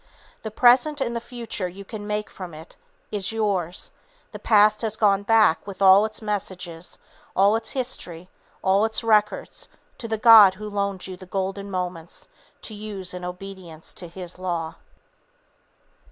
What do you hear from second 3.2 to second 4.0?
yours;